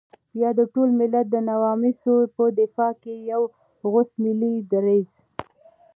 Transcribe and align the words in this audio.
يا 0.41 0.49
د 0.59 0.61
ټول 0.73 0.89
ملت 0.99 1.25
د 1.31 1.35
نواميسو 1.49 2.15
په 2.35 2.43
دفاع 2.59 2.91
کې 3.03 3.13
يو 3.31 3.41
غوڅ 3.91 4.09
ملي 4.23 4.53
دريځ. 4.71 5.11